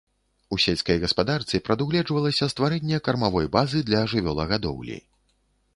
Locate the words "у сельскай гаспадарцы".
0.55-1.61